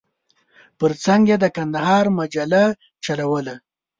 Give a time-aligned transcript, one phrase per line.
[0.79, 2.63] پر څنګ یې د کندهار مجله
[3.05, 3.55] چلوله.